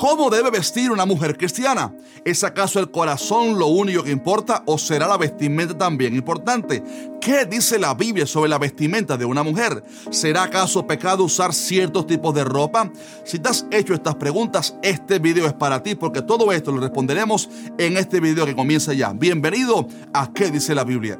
¿Cómo 0.00 0.30
debe 0.30 0.50
vestir 0.50 0.90
una 0.90 1.04
mujer 1.04 1.36
cristiana? 1.36 1.94
¿Es 2.24 2.42
acaso 2.42 2.80
el 2.80 2.90
corazón 2.90 3.58
lo 3.58 3.66
único 3.66 4.02
que 4.02 4.10
importa 4.10 4.62
o 4.64 4.78
será 4.78 5.06
la 5.06 5.18
vestimenta 5.18 5.76
también 5.76 6.16
importante? 6.16 6.82
¿Qué 7.20 7.44
dice 7.44 7.78
la 7.78 7.92
Biblia 7.92 8.24
sobre 8.24 8.48
la 8.48 8.56
vestimenta 8.56 9.18
de 9.18 9.26
una 9.26 9.42
mujer? 9.42 9.84
¿Será 10.10 10.44
acaso 10.44 10.86
pecado 10.86 11.22
usar 11.22 11.52
ciertos 11.52 12.06
tipos 12.06 12.34
de 12.34 12.44
ropa? 12.44 12.90
Si 13.26 13.38
te 13.40 13.50
has 13.50 13.66
hecho 13.70 13.92
estas 13.92 14.14
preguntas, 14.14 14.74
este 14.82 15.18
video 15.18 15.46
es 15.46 15.52
para 15.52 15.82
ti 15.82 15.94
porque 15.94 16.22
todo 16.22 16.50
esto 16.50 16.72
lo 16.72 16.80
responderemos 16.80 17.50
en 17.76 17.98
este 17.98 18.20
video 18.20 18.46
que 18.46 18.56
comienza 18.56 18.94
ya. 18.94 19.12
Bienvenido 19.12 19.86
a 20.14 20.32
¿Qué 20.32 20.50
dice 20.50 20.74
la 20.74 20.84
Biblia? 20.84 21.18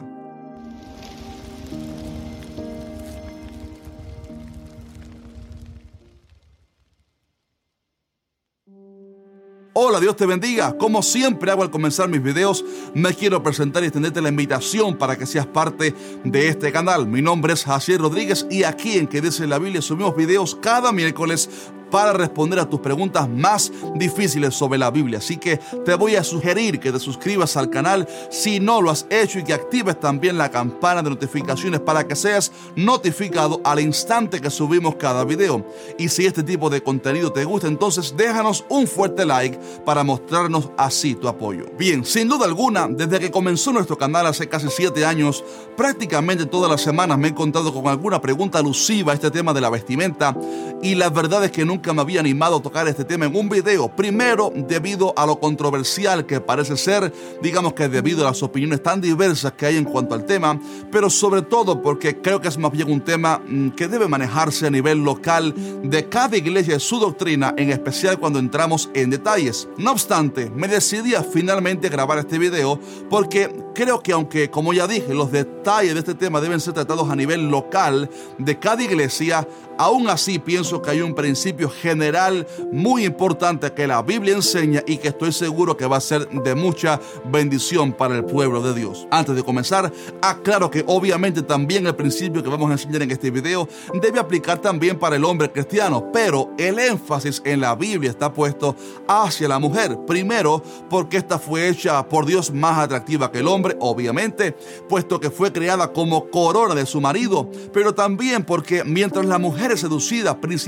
Hola, 9.83 9.99
Dios 9.99 10.15
te 10.15 10.27
bendiga. 10.27 10.77
Como 10.77 11.03
siempre 11.03 11.51
hago 11.51 11.63
al 11.63 11.71
comenzar 11.71 12.07
mis 12.07 12.23
videos, 12.23 12.63
me 12.93 13.15
quiero 13.15 13.43
presentar 13.43 13.83
y 13.83 13.87
extenderte 13.87 14.21
la 14.21 14.29
invitación 14.29 14.95
para 14.95 15.17
que 15.17 15.25
seas 15.25 15.47
parte 15.47 15.95
de 16.23 16.49
este 16.49 16.71
canal. 16.71 17.07
Mi 17.07 17.23
nombre 17.23 17.55
es 17.55 17.65
Jacier 17.65 17.99
Rodríguez 17.99 18.47
y 18.51 18.65
aquí 18.65 18.99
en 18.99 19.07
que 19.07 19.23
dice 19.23 19.47
la 19.47 19.59
Biblia 19.59 19.81
subimos 19.81 20.15
videos 20.15 20.55
cada 20.55 20.93
miércoles 20.93 21.49
para 21.91 22.13
responder 22.13 22.59
a 22.59 22.69
tus 22.69 22.81
preguntas 22.81 23.29
más 23.29 23.73
difíciles 23.95 24.55
sobre 24.55 24.79
la 24.79 24.91
Biblia. 24.91 25.19
Así 25.19 25.37
que 25.37 25.57
te 25.57 25.95
voy 25.95 26.17
a 26.17 26.25
sugerir 26.25 26.81
que 26.81 26.93
te 26.93 26.99
suscribas 26.99 27.57
al 27.57 27.71
canal 27.71 28.07
si 28.31 28.61
no 28.61 28.81
lo 28.81 28.91
has 28.91 29.07
hecho 29.11 29.39
y 29.39 29.45
que 29.45 29.55
actives 29.55 29.99
también 29.99 30.39
la 30.39 30.51
campana 30.51 31.03
de 31.03 31.11
notificaciones 31.11 31.81
para 31.81 32.07
que 32.07 32.17
seas 32.17 32.53
notificado 32.77 33.61
al 33.65 33.81
instante 33.81 34.41
que 34.41 34.51
subimos 34.51 34.97
cada 34.97 35.25
video. 35.25 35.67
Y 35.99 36.09
si 36.09 36.27
este 36.27 36.43
tipo 36.43 36.71
de 36.71 36.83
contenido 36.83 37.33
te 37.33 37.45
gusta, 37.45 37.69
entonces 37.69 38.15
déjanos 38.17 38.65
un 38.69 38.87
fuerte 38.87 39.25
like 39.25 39.59
para 39.85 40.05
mostrarnos 40.05 40.71
así 40.77 41.15
tu 41.15 41.29
apoyo. 41.29 41.67
Bien, 41.79 42.05
sin 42.05 42.29
duda 42.29 42.47
alguna, 42.47 42.89
desde 42.89 43.19
que 43.19 43.31
comenzó 43.31 43.73
nuestro 43.73 43.97
canal 43.97 44.27
hace 44.27 44.49
casi 44.49 44.69
7 44.71 45.05
años, 45.05 45.45
prácticamente 45.77 46.47
todas 46.47 46.71
las 46.71 46.81
semanas 46.81 47.19
me 47.19 47.29
he 47.29 47.31
encontrado 47.31 47.73
con 47.73 47.87
alguna 47.89 48.21
pregunta 48.21 48.59
alusiva 48.59 49.13
a 49.13 49.15
este 49.15 49.31
tema 49.31 49.53
de 49.53 49.61
la 49.61 49.71
vestimenta 49.71 50.37
y 50.83 50.95
la 50.95 51.11
verdad 51.11 51.45
es 51.45 51.51
que 51.51 51.65
nunca 51.65 51.93
me 51.93 52.01
había 52.01 52.21
animado 52.21 52.57
a 52.57 52.63
tocar 52.63 52.89
este 52.89 53.05
tema 53.05 53.27
en 53.27 53.37
un 53.37 53.49
video. 53.49 53.95
Primero, 53.95 54.53
debido 54.55 55.13
a 55.17 55.27
lo 55.27 55.39
controversial 55.39 56.25
que 56.25 56.41
parece 56.41 56.77
ser, 56.77 57.13
digamos 57.43 57.75
que 57.75 57.89
debido 57.89 58.23
a 58.23 58.31
las 58.31 58.43
opiniones 58.43 58.83
tan 58.83 59.01
diversas 59.01 59.53
que 59.53 59.67
hay 59.67 59.77
en 59.77 59.85
cuanto 59.85 60.15
al 60.15 60.25
tema, 60.25 60.59
pero 60.91 61.11
sobre 61.11 61.43
todo 61.43 61.83
porque 61.83 62.21
creo 62.21 62.41
que 62.41 62.49
es 62.49 62.57
más 62.57 62.73
bien 62.73 62.91
un 62.91 63.03
tema 63.03 63.43
mm, 63.47 63.71
que 63.71 63.89
debe 63.89 64.09
manejarse 64.09 64.67
a 64.67 64.71
nivel 64.71 65.05
local 65.05 65.55
de 65.83 66.09
cada 66.09 66.37
iglesia 66.37 66.77
y 66.77 66.81
su 66.81 66.99
doctrina, 66.99 67.55
en 67.57 67.71
especial 67.71 68.19
cuando 68.19 68.39
entramos 68.39 68.89
en 68.95 69.11
detalles. 69.11 69.69
No 69.77 69.93
obstante, 69.93 70.51
me 70.51 70.69
decidí 70.69 71.15
a 71.15 71.23
finalmente 71.23 71.89
grabar 71.89 72.19
este 72.19 72.39
video 72.39 72.81
porque 73.11 73.51
creo 73.75 74.01
que 74.01 74.13
aunque, 74.13 74.51
como 74.51 74.73
ya 74.73 74.87
dije, 74.87 75.15
los 75.15 75.31
detalles 75.31 75.95
de 75.95 76.01
este 76.01 76.15
tema 76.15 76.41
deben 76.41 76.61
ser 76.61 76.75
tratados 76.75 77.11
a 77.11 77.17
nivel 77.17 77.51
local 77.51 78.09
de 78.39 78.59
cada 78.59 78.83
iglesia, 78.83 79.47
aún 79.79 80.09
así 80.09 80.39
pienso 80.39 80.70
que 80.79 80.91
hay 80.91 81.01
un 81.01 81.15
principio 81.15 81.69
general 81.69 82.47
muy 82.71 83.05
importante 83.05 83.73
que 83.73 83.89
la 83.89 84.03
Biblia 84.03 84.37
enseña 84.37 84.85
y 84.87 84.99
que 84.99 85.09
estoy 85.09 85.33
seguro 85.33 85.77
que 85.77 85.87
va 85.87 85.97
a 85.97 86.01
ser 86.01 86.29
de 86.29 86.55
mucha 86.55 87.01
bendición 87.25 87.93
para 87.93 88.15
el 88.15 88.25
pueblo 88.25 88.63
de 88.63 88.73
Dios. 88.73 89.09
Antes 89.11 89.35
de 89.35 89.43
comenzar, 89.43 89.93
aclaro 90.23 90.71
que 90.71 90.85
obviamente 90.87 91.43
también 91.43 91.87
el 91.87 91.97
principio 91.97 92.43
que 92.43 92.49
vamos 92.49 92.71
a 92.71 92.75
enseñar 92.75 93.03
en 93.03 93.11
este 93.11 93.31
video 93.33 93.69
debe 94.01 94.21
aplicar 94.21 94.59
también 94.59 94.99
para 94.99 95.17
el 95.17 95.25
hombre 95.25 95.51
cristiano, 95.51 96.11
pero 96.13 96.51
el 96.57 96.79
énfasis 96.79 97.43
en 97.45 97.61
la 97.61 97.75
Biblia 97.75 98.11
está 98.11 98.33
puesto 98.33 98.77
hacia 99.09 99.49
la 99.49 99.59
mujer. 99.59 99.99
Primero, 100.07 100.63
porque 100.89 101.17
esta 101.17 101.39
fue 101.39 101.69
hecha 101.69 102.09
por 102.09 102.27
Dios 102.27 102.53
más 102.53 102.79
atractiva 102.79 103.33
que 103.33 103.39
el 103.39 103.49
hombre, 103.49 103.77
obviamente, 103.81 104.53
puesto 104.89 105.19
que 105.19 105.31
fue 105.31 105.53
creada 105.53 105.93
como 105.93 106.31
corona 106.31 106.75
de 106.75 106.87
su 106.87 107.01
marido, 107.01 107.51
pero 107.73 107.95
también 107.95 108.45
porque 108.45 108.85
mientras 108.85 109.27
la 109.27 109.39
mujer 109.39 109.73
es 109.73 109.81
seducida 109.81 110.41
principalmente 110.41 110.60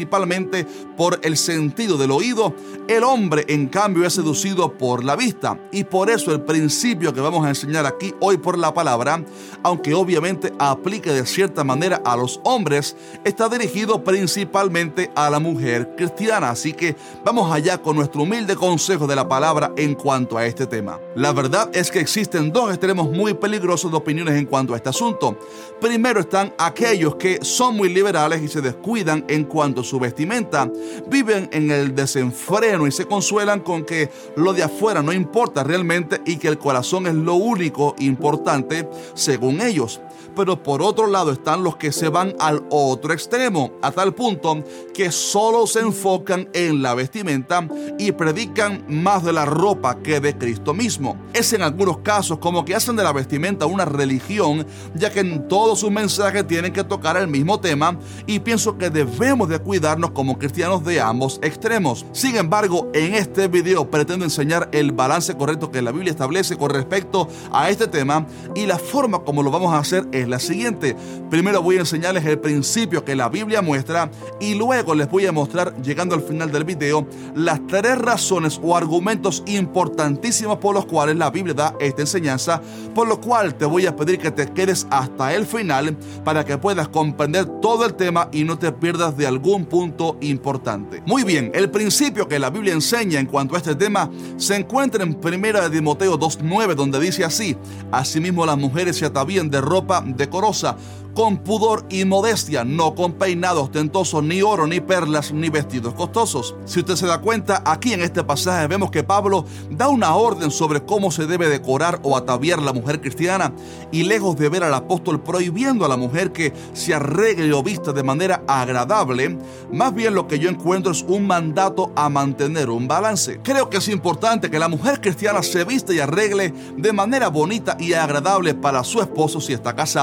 por 0.96 1.20
el 1.22 1.36
sentido 1.36 1.96
del 1.96 2.10
oído, 2.10 2.54
el 2.88 3.04
hombre 3.04 3.44
en 3.48 3.66
cambio 3.68 4.06
es 4.06 4.14
seducido 4.14 4.72
por 4.72 5.04
la 5.04 5.16
vista. 5.16 5.58
Y 5.70 5.84
por 5.84 6.10
eso 6.10 6.32
el 6.32 6.42
principio 6.42 7.12
que 7.12 7.20
vamos 7.20 7.44
a 7.44 7.48
enseñar 7.48 7.86
aquí 7.86 8.14
hoy 8.20 8.36
por 8.36 8.58
la 8.58 8.74
palabra, 8.74 9.24
aunque 9.62 9.94
obviamente 9.94 10.52
aplique 10.58 11.12
de 11.12 11.26
cierta 11.26 11.64
manera 11.64 12.02
a 12.04 12.16
los 12.16 12.40
hombres, 12.44 12.96
está 13.24 13.48
dirigido 13.48 14.02
principalmente 14.02 15.10
a 15.14 15.30
la 15.30 15.38
mujer 15.38 15.94
cristiana. 15.96 16.50
Así 16.50 16.72
que 16.72 16.96
vamos 17.24 17.52
allá 17.52 17.78
con 17.78 17.96
nuestro 17.96 18.22
humilde 18.22 18.56
consejo 18.56 19.06
de 19.06 19.16
la 19.16 19.28
palabra 19.28 19.72
en 19.76 19.94
cuanto 19.94 20.36
a 20.36 20.46
este 20.46 20.66
tema. 20.66 20.98
La 21.14 21.32
verdad 21.32 21.70
es 21.72 21.90
que 21.90 22.00
existen 22.00 22.52
dos 22.52 22.70
extremos 22.70 23.10
muy 23.10 23.34
peligrosos 23.34 23.90
de 23.90 23.96
opiniones 23.96 24.34
en 24.34 24.46
cuanto 24.46 24.74
a 24.74 24.76
este 24.76 24.88
asunto. 24.88 25.38
Primero 25.80 26.20
están 26.20 26.54
aquellos 26.58 27.16
que 27.16 27.38
son 27.42 27.76
muy 27.76 27.88
liberales 27.88 28.42
y 28.42 28.48
se 28.48 28.60
descuidan 28.60 29.24
en 29.28 29.44
cuanto 29.44 29.81
su 29.82 29.98
vestimenta 29.98 30.70
viven 31.06 31.48
en 31.52 31.70
el 31.70 31.94
desenfreno 31.94 32.86
y 32.86 32.92
se 32.92 33.06
consuelan 33.06 33.60
con 33.60 33.84
que 33.84 34.10
lo 34.36 34.52
de 34.52 34.62
afuera 34.62 35.02
no 35.02 35.12
importa 35.12 35.64
realmente 35.64 36.20
y 36.24 36.36
que 36.36 36.48
el 36.48 36.58
corazón 36.58 37.06
es 37.06 37.14
lo 37.14 37.34
único 37.34 37.94
importante 37.98 38.88
según 39.14 39.60
ellos. 39.60 40.00
Pero 40.34 40.62
por 40.62 40.82
otro 40.82 41.06
lado 41.06 41.32
están 41.32 41.62
los 41.62 41.76
que 41.76 41.92
se 41.92 42.08
van 42.08 42.34
al 42.38 42.64
otro 42.70 43.12
extremo, 43.12 43.72
a 43.82 43.90
tal 43.90 44.14
punto 44.14 44.62
que 44.94 45.12
solo 45.12 45.66
se 45.66 45.80
enfocan 45.80 46.48
en 46.52 46.82
la 46.82 46.94
vestimenta 46.94 47.66
y 47.98 48.12
predican 48.12 48.84
más 48.88 49.24
de 49.24 49.32
la 49.32 49.44
ropa 49.44 49.98
que 50.02 50.20
de 50.20 50.36
Cristo 50.36 50.74
mismo. 50.74 51.16
Es 51.32 51.52
en 51.52 51.62
algunos 51.62 51.98
casos 51.98 52.38
como 52.38 52.64
que 52.64 52.74
hacen 52.74 52.96
de 52.96 53.02
la 53.02 53.12
vestimenta 53.12 53.66
una 53.66 53.84
religión, 53.84 54.66
ya 54.94 55.10
que 55.10 55.20
en 55.20 55.48
todos 55.48 55.80
sus 55.80 55.90
mensajes 55.90 56.46
tienen 56.46 56.72
que 56.72 56.84
tocar 56.84 57.16
el 57.16 57.28
mismo 57.28 57.60
tema 57.60 57.98
y 58.26 58.38
pienso 58.40 58.78
que 58.78 58.90
debemos 58.90 59.48
de 59.48 59.58
cuidarnos 59.58 60.10
como 60.10 60.38
cristianos 60.38 60.84
de 60.84 61.00
ambos 61.00 61.38
extremos. 61.42 62.04
Sin 62.12 62.36
embargo, 62.36 62.90
en 62.94 63.14
este 63.14 63.48
video 63.48 63.90
pretendo 63.90 64.24
enseñar 64.24 64.68
el 64.72 64.92
balance 64.92 65.36
correcto 65.36 65.70
que 65.70 65.82
la 65.82 65.92
Biblia 65.92 66.10
establece 66.10 66.56
con 66.56 66.70
respecto 66.70 67.28
a 67.52 67.70
este 67.70 67.86
tema 67.86 68.26
y 68.54 68.66
la 68.66 68.78
forma 68.78 69.20
como 69.20 69.42
lo 69.42 69.50
vamos 69.50 69.72
a 69.72 69.78
hacer 69.78 70.06
es 70.22 70.28
la 70.28 70.38
siguiente. 70.38 70.96
Primero 71.30 71.62
voy 71.62 71.76
a 71.76 71.80
enseñarles 71.80 72.24
el 72.24 72.38
principio 72.38 73.04
que 73.04 73.16
la 73.16 73.28
Biblia 73.28 73.62
muestra 73.62 74.10
y 74.40 74.54
luego 74.54 74.94
les 74.94 75.10
voy 75.10 75.26
a 75.26 75.32
mostrar, 75.32 75.74
llegando 75.82 76.14
al 76.14 76.22
final 76.22 76.50
del 76.50 76.64
video, 76.64 77.06
las 77.34 77.60
tres 77.66 77.98
razones 77.98 78.60
o 78.62 78.76
argumentos 78.76 79.42
importantísimos 79.46 80.58
por 80.58 80.74
los 80.74 80.86
cuales 80.86 81.16
la 81.16 81.30
Biblia 81.30 81.54
da 81.54 81.74
esta 81.80 82.02
enseñanza, 82.02 82.60
por 82.94 83.08
lo 83.08 83.20
cual 83.20 83.54
te 83.54 83.64
voy 83.64 83.86
a 83.86 83.96
pedir 83.96 84.18
que 84.18 84.30
te 84.30 84.46
quedes 84.48 84.86
hasta 84.90 85.34
el 85.34 85.46
final 85.46 85.96
para 86.24 86.44
que 86.44 86.58
puedas 86.58 86.88
comprender 86.88 87.46
todo 87.60 87.84
el 87.84 87.94
tema 87.94 88.28
y 88.32 88.44
no 88.44 88.58
te 88.58 88.72
pierdas 88.72 89.16
de 89.16 89.26
algún 89.26 89.64
punto 89.64 90.16
importante. 90.20 91.02
Muy 91.06 91.24
bien, 91.24 91.50
el 91.54 91.70
principio 91.70 92.28
que 92.28 92.38
la 92.38 92.50
Biblia 92.50 92.72
enseña 92.72 93.20
en 93.20 93.26
cuanto 93.26 93.54
a 93.54 93.58
este 93.58 93.74
tema 93.74 94.10
se 94.36 94.56
encuentra 94.56 95.04
en 95.04 95.18
1 95.22 95.60
de 95.62 95.70
Timoteo 95.70 96.18
2.9 96.18 96.74
donde 96.74 97.00
dice 97.00 97.24
así, 97.24 97.56
asimismo 97.90 98.46
las 98.46 98.58
mujeres 98.58 98.96
se 98.96 99.06
atavían 99.06 99.50
de 99.50 99.60
ropa 99.60 100.02
decorosa 100.16 100.76
con 101.14 101.38
pudor 101.38 101.84
y 101.90 102.04
modestia, 102.04 102.64
no 102.64 102.94
con 102.94 103.12
peinados 103.12 103.64
ostentosos, 103.64 104.22
ni 104.22 104.42
oro, 104.42 104.66
ni 104.66 104.80
perlas, 104.80 105.32
ni 105.32 105.50
vestidos 105.50 105.94
costosos. 105.94 106.54
Si 106.64 106.80
usted 106.80 106.96
se 106.96 107.06
da 107.06 107.20
cuenta, 107.20 107.62
aquí 107.66 107.92
en 107.92 108.00
este 108.00 108.24
pasaje 108.24 108.66
vemos 108.66 108.90
que 108.90 109.02
Pablo 109.02 109.44
da 109.70 109.88
una 109.88 110.14
orden 110.14 110.50
sobre 110.50 110.82
cómo 110.84 111.10
se 111.10 111.26
debe 111.26 111.48
decorar 111.48 112.00
o 112.02 112.16
ataviar 112.16 112.62
la 112.62 112.72
mujer 112.72 113.00
cristiana, 113.00 113.52
y 113.90 114.04
lejos 114.04 114.36
de 114.36 114.48
ver 114.48 114.64
al 114.64 114.74
apóstol 114.74 115.22
prohibiendo 115.22 115.84
a 115.84 115.88
la 115.88 115.96
mujer 115.96 116.32
que 116.32 116.52
se 116.72 116.94
arregle 116.94 117.52
o 117.52 117.62
vista 117.62 117.92
de 117.92 118.02
manera 118.02 118.42
agradable, 118.46 119.38
más 119.70 119.94
bien 119.94 120.14
lo 120.14 120.26
que 120.26 120.38
yo 120.38 120.48
encuentro 120.48 120.92
es 120.92 121.02
un 121.02 121.26
mandato 121.26 121.92
a 121.94 122.08
mantener 122.08 122.70
un 122.70 122.88
balance. 122.88 123.40
Creo 123.42 123.68
que 123.68 123.78
es 123.78 123.88
importante 123.88 124.50
que 124.50 124.58
la 124.58 124.68
mujer 124.68 125.00
cristiana 125.00 125.42
se 125.42 125.64
vista 125.64 125.92
y 125.92 126.00
arregle 126.00 126.54
de 126.76 126.92
manera 126.92 127.28
bonita 127.28 127.76
y 127.78 127.92
agradable 127.92 128.54
para 128.54 128.82
su 128.82 129.00
esposo 129.00 129.40
si 129.40 129.52
está 129.52 129.76
casada, 129.76 130.01